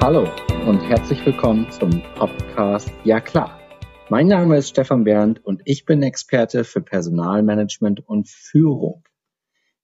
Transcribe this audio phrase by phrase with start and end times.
[0.00, 0.28] Hallo
[0.66, 3.58] und herzlich willkommen zum Podcast Ja klar.
[4.08, 9.02] Mein Name ist Stefan Berndt und ich bin Experte für Personalmanagement und Führung.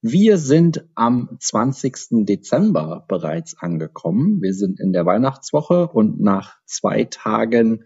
[0.00, 2.25] Wir sind am 20.
[2.27, 4.43] Dezember bereits angekommen.
[4.43, 7.84] Wir sind in der Weihnachtswoche und nach zwei Tagen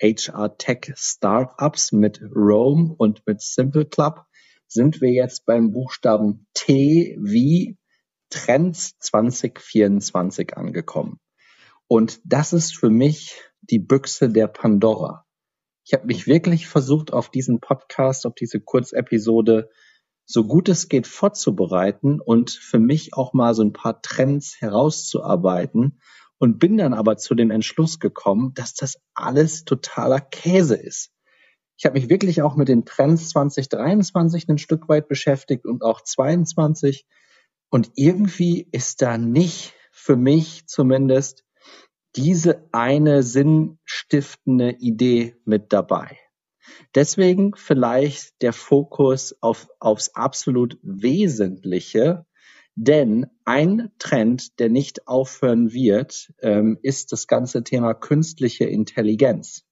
[0.00, 4.24] HR Tech Startups mit Rome und mit Simple Club
[4.66, 7.78] sind wir jetzt beim Buchstaben T wie
[8.30, 11.20] Trends 2024 angekommen.
[11.92, 15.26] Und das ist für mich die Büchse der Pandora.
[15.84, 19.70] Ich habe mich wirklich versucht, auf diesen Podcast, auf diese Kurzepisode
[20.24, 26.00] so gut es geht vorzubereiten und für mich auch mal so ein paar Trends herauszuarbeiten
[26.38, 31.10] und bin dann aber zu dem Entschluss gekommen, dass das alles totaler Käse ist.
[31.76, 36.02] Ich habe mich wirklich auch mit den Trends 2023 ein Stück weit beschäftigt und auch
[36.02, 37.04] 22
[37.68, 41.44] und irgendwie ist da nicht für mich zumindest
[42.16, 46.18] diese eine sinnstiftende Idee mit dabei.
[46.94, 52.26] Deswegen vielleicht der Fokus auf, aufs absolut Wesentliche,
[52.74, 59.64] denn ein Trend, der nicht aufhören wird, ähm, ist das ganze Thema künstliche Intelligenz.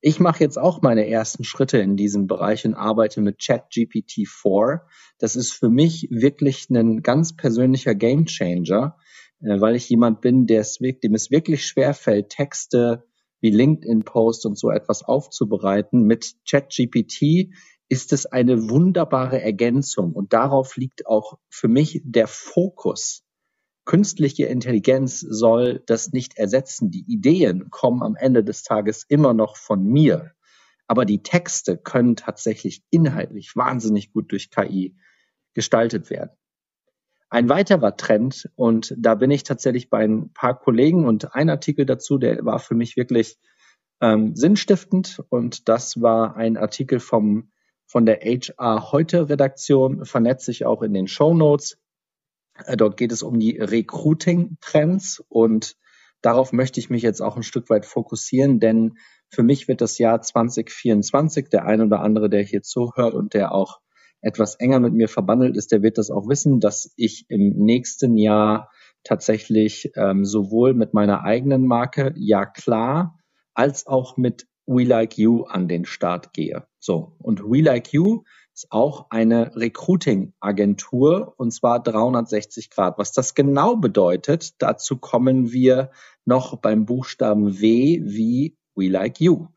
[0.00, 4.82] Ich mache jetzt auch meine ersten Schritte in diesem Bereich und arbeite mit ChatGPT 4.
[5.18, 8.98] Das ist für mich wirklich ein ganz persönlicher Gamechanger,
[9.44, 13.04] weil ich jemand bin, der es, dem es wirklich schwerfällt, Texte
[13.40, 16.04] wie LinkedIn-Post und so etwas aufzubereiten.
[16.06, 17.52] Mit ChatGPT
[17.88, 23.22] ist es eine wunderbare Ergänzung und darauf liegt auch für mich der Fokus.
[23.84, 26.90] Künstliche Intelligenz soll das nicht ersetzen.
[26.90, 30.32] Die Ideen kommen am Ende des Tages immer noch von mir.
[30.86, 34.96] Aber die Texte können tatsächlich inhaltlich wahnsinnig gut durch KI
[35.52, 36.30] gestaltet werden.
[37.34, 41.84] Ein weiterer Trend, und da bin ich tatsächlich bei ein paar Kollegen und ein Artikel
[41.84, 43.38] dazu, der war für mich wirklich
[44.00, 45.20] ähm, sinnstiftend.
[45.30, 47.50] Und das war ein Artikel vom,
[47.86, 51.76] von der HR Heute Redaktion, vernetzt sich auch in den Show Notes.
[52.66, 55.24] Äh, dort geht es um die Recruiting-Trends.
[55.28, 55.76] Und
[56.22, 58.96] darauf möchte ich mich jetzt auch ein Stück weit fokussieren, denn
[59.28, 63.50] für mich wird das Jahr 2024, der ein oder andere, der hier zuhört und der
[63.50, 63.80] auch
[64.24, 68.16] etwas enger mit mir verbandelt ist, der wird das auch wissen, dass ich im nächsten
[68.16, 68.70] Jahr
[69.04, 73.18] tatsächlich ähm, sowohl mit meiner eigenen Marke, ja klar,
[73.52, 76.66] als auch mit We Like You an den Start gehe.
[76.78, 77.16] So.
[77.18, 78.22] Und We Like You
[78.54, 82.98] ist auch eine Recruiting-Agentur und zwar 360 Grad.
[82.98, 85.90] Was das genau bedeutet, dazu kommen wir
[86.24, 89.48] noch beim Buchstaben W wie We Like You.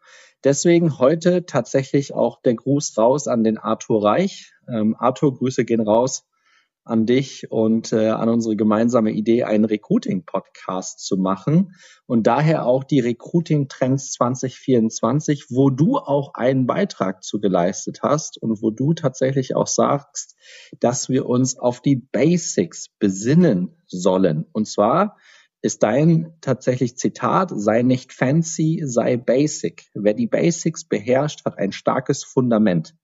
[0.44, 4.54] Deswegen heute tatsächlich auch der Gruß raus an den Arthur Reich.
[4.68, 6.26] Ähm, Arthur, Grüße gehen raus
[6.88, 11.74] an dich und äh, an unsere gemeinsame Idee, einen Recruiting-Podcast zu machen.
[12.06, 18.42] Und daher auch die Recruiting Trends 2024, wo du auch einen Beitrag zu geleistet hast
[18.42, 20.36] und wo du tatsächlich auch sagst,
[20.80, 24.46] dass wir uns auf die Basics besinnen sollen.
[24.54, 25.18] Und zwar
[25.62, 29.90] ist dein tatsächlich Zitat, sei nicht fancy, sei basic.
[29.94, 32.96] Wer die Basics beherrscht, hat ein starkes Fundament.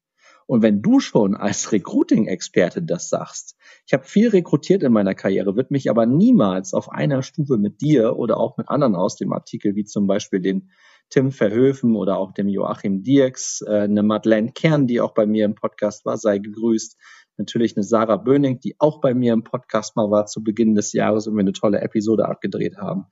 [0.45, 3.55] Und wenn du schon als Recruiting-Experte das sagst,
[3.87, 7.81] ich habe viel rekrutiert in meiner Karriere, wird mich aber niemals auf einer Stufe mit
[7.81, 10.69] dir oder auch mit anderen aus dem Artikel, wie zum Beispiel den
[11.09, 15.45] Tim Verhöfen oder auch dem Joachim Dirks, äh, eine Madeleine Kern, die auch bei mir
[15.45, 16.97] im Podcast war, sei gegrüßt,
[17.37, 20.93] natürlich eine Sarah Böning, die auch bei mir im Podcast mal war zu Beginn des
[20.93, 23.05] Jahres und wir eine tolle Episode abgedreht haben.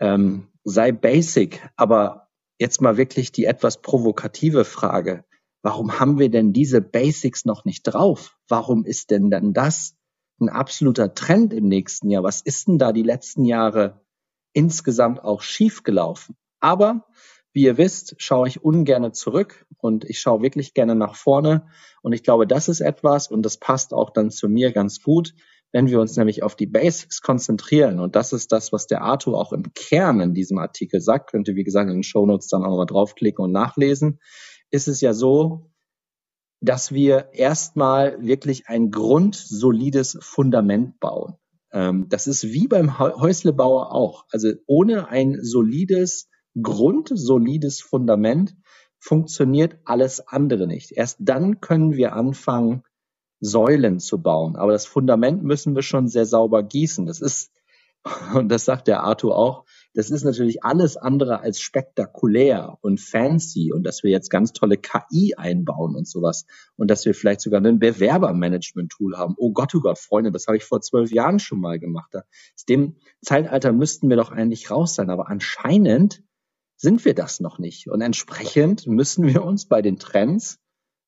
[0.00, 5.24] Ähm, sei basic, aber jetzt mal wirklich die etwas provokative Frage.
[5.62, 8.36] Warum haben wir denn diese Basics noch nicht drauf?
[8.48, 9.94] Warum ist denn dann das
[10.40, 12.22] ein absoluter Trend im nächsten Jahr?
[12.22, 14.04] Was ist denn da die letzten Jahre
[14.52, 16.36] insgesamt auch schiefgelaufen?
[16.60, 17.06] Aber
[17.52, 21.66] wie ihr wisst, schaue ich ungerne zurück und ich schaue wirklich gerne nach vorne.
[22.02, 25.34] Und ich glaube, das ist etwas und das passt auch dann zu mir ganz gut,
[25.72, 28.00] wenn wir uns nämlich auf die Basics konzentrieren.
[28.00, 31.30] Und das ist das, was der Arthur auch im Kern in diesem Artikel sagt.
[31.30, 34.20] Könnt ihr, wie gesagt, in den Show Notes dann auch mal draufklicken und nachlesen.
[34.70, 35.70] Ist es ja so,
[36.60, 41.36] dass wir erstmal wirklich ein grundsolides Fundament bauen.
[41.72, 44.24] Ähm, das ist wie beim Häuslebauer auch.
[44.30, 46.29] Also ohne ein solides
[46.60, 48.56] grundsolides Fundament
[48.98, 50.92] funktioniert alles andere nicht.
[50.92, 52.84] Erst dann können wir anfangen,
[53.40, 54.56] Säulen zu bauen.
[54.56, 57.06] Aber das Fundament müssen wir schon sehr sauber gießen.
[57.06, 57.50] Das ist,
[58.34, 59.64] und das sagt der Arthur auch,
[59.94, 64.76] das ist natürlich alles andere als spektakulär und fancy und dass wir jetzt ganz tolle
[64.76, 69.34] KI einbauen und sowas und dass wir vielleicht sogar ein Bewerbermanagement-Tool haben.
[69.36, 72.14] Oh Gott, oh Gott, Freunde, das habe ich vor zwölf Jahren schon mal gemacht.
[72.14, 76.22] Aus dem Zeitalter müssten wir doch eigentlich raus sein, aber anscheinend
[76.80, 80.58] sind wir das noch nicht und entsprechend müssen wir uns bei den Trends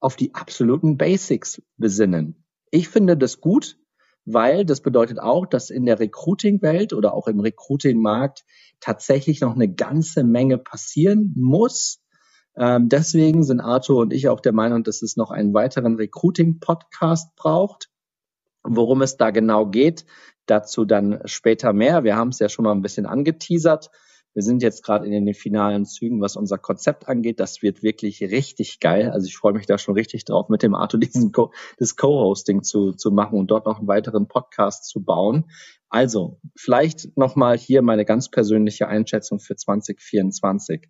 [0.01, 2.45] auf die absoluten Basics besinnen.
[2.71, 3.79] Ich finde das gut,
[4.27, 8.45] weil das bedeutet auch, dass in der Recruiting-Welt oder auch im Recruiting-Markt
[8.81, 12.03] tatsächlich noch eine ganze Menge passieren muss.
[12.55, 17.35] Ähm, deswegen sind Arthur und ich auch der Meinung, dass es noch einen weiteren Recruiting-Podcast
[17.35, 17.89] braucht.
[18.63, 20.05] Worum es da genau geht,
[20.45, 22.05] dazu dann später mehr.
[22.05, 23.91] Wir haben es ja schon mal ein bisschen angeteasert.
[24.35, 27.39] Wir sind jetzt gerade in den finalen Zügen, was unser Konzept angeht.
[27.39, 29.11] Das wird wirklich richtig geil.
[29.11, 32.63] Also ich freue mich da schon richtig drauf, mit dem Arthur diesen Co das Co-Hosting
[32.63, 35.51] zu, zu machen und dort noch einen weiteren Podcast zu bauen.
[35.89, 40.89] Also vielleicht nochmal hier meine ganz persönliche Einschätzung für 2024.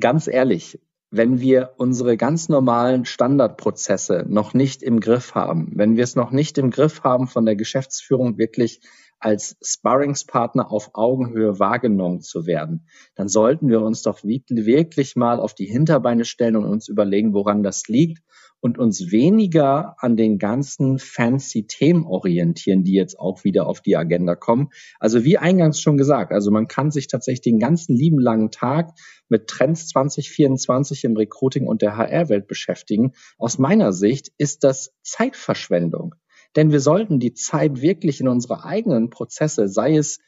[0.00, 0.80] Ganz ehrlich,
[1.10, 6.30] wenn wir unsere ganz normalen Standardprozesse noch nicht im Griff haben, wenn wir es noch
[6.30, 8.80] nicht im Griff haben, von der Geschäftsführung wirklich
[9.20, 15.54] als Sparringspartner auf Augenhöhe wahrgenommen zu werden, dann sollten wir uns doch wirklich mal auf
[15.54, 18.22] die Hinterbeine stellen und uns überlegen, woran das liegt
[18.60, 23.96] und uns weniger an den ganzen fancy Themen orientieren, die jetzt auch wieder auf die
[23.96, 24.70] Agenda kommen.
[24.98, 28.90] Also wie eingangs schon gesagt, also man kann sich tatsächlich den ganzen lieben langen Tag
[29.28, 33.12] mit Trends 2024 im Recruiting und der HR-Welt beschäftigen.
[33.38, 36.14] Aus meiner Sicht ist das Zeitverschwendung.
[36.56, 40.18] Denn wir sollten die Zeit wirklich in unsere eigenen Prozesse, sei es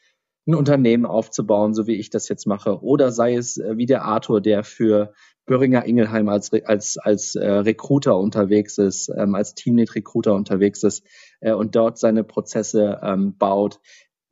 [0.46, 4.05] ein Unternehmen aufzubauen, so wie ich das jetzt mache, oder sei es äh, wie der
[4.05, 5.12] Arthur, der für
[5.46, 11.05] Böhringer Ingelheim als, als, als äh, Recruiter unterwegs ist, ähm, als Teamlead-Recruiter unterwegs ist
[11.40, 13.81] äh, und dort seine Prozesse ähm, baut.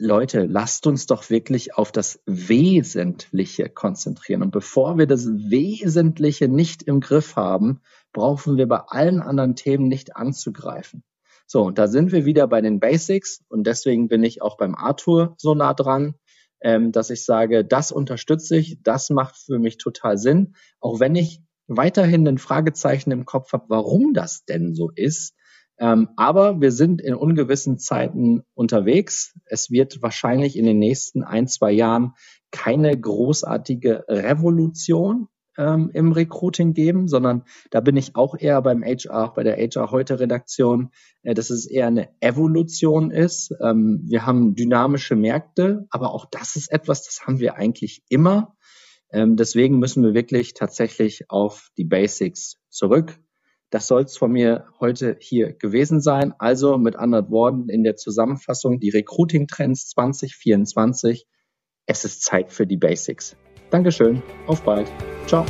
[0.01, 4.43] Leute, lasst uns doch wirklich auf das Wesentliche konzentrieren.
[4.43, 7.81] Und bevor wir das Wesentliche nicht im Griff haben,
[8.13, 11.03] brauchen wir bei allen anderen Themen nicht anzugreifen.
[11.51, 14.75] So, und da sind wir wieder bei den Basics und deswegen bin ich auch beim
[14.75, 16.15] Arthur so nah dran,
[16.61, 21.15] ähm, dass ich sage, das unterstütze ich, das macht für mich total Sinn, auch wenn
[21.15, 25.35] ich weiterhin ein Fragezeichen im Kopf habe, warum das denn so ist.
[25.79, 29.35] Ähm, aber wir sind in ungewissen Zeiten unterwegs.
[29.47, 32.13] Es wird wahrscheinlich in den nächsten ein, zwei Jahren
[32.51, 39.35] keine großartige Revolution ähm, im Recruiting geben, sondern da bin ich auch eher beim HR,
[39.35, 40.91] bei der HR heute Redaktion,
[41.23, 43.53] äh, dass es eher eine Evolution ist.
[43.61, 48.57] Ähm, wir haben dynamische Märkte, aber auch das ist etwas, das haben wir eigentlich immer.
[49.11, 53.19] Ähm, deswegen müssen wir wirklich tatsächlich auf die Basics zurück.
[53.71, 56.33] Das soll es von mir heute hier gewesen sein.
[56.39, 61.27] Also mit anderen Worten in der Zusammenfassung die Recruiting Trends 2024.
[61.87, 63.37] Es ist Zeit für die Basics.
[63.71, 64.91] Dankeschön, auf bald.
[65.29, 65.45] Ciao.